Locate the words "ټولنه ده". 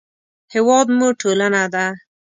1.19-1.85